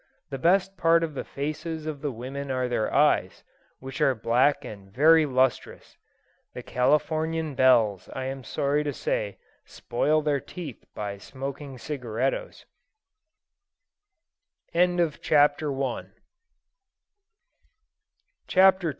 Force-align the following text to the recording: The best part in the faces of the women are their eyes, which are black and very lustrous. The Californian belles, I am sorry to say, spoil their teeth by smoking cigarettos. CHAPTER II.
The 0.31 0.39
best 0.39 0.77
part 0.77 1.03
in 1.03 1.13
the 1.13 1.23
faces 1.23 1.85
of 1.85 2.01
the 2.01 2.11
women 2.11 2.49
are 2.49 2.67
their 2.67 2.91
eyes, 2.91 3.43
which 3.77 4.01
are 4.01 4.15
black 4.15 4.65
and 4.65 4.91
very 4.91 5.27
lustrous. 5.27 5.95
The 6.55 6.63
Californian 6.63 7.53
belles, 7.53 8.09
I 8.13 8.23
am 8.25 8.43
sorry 8.43 8.83
to 8.83 8.93
say, 8.93 9.37
spoil 9.63 10.23
their 10.23 10.39
teeth 10.39 10.85
by 10.95 11.19
smoking 11.19 11.77
cigarettos. 11.77 12.65
CHAPTER 14.73 15.69
II. 15.71 16.07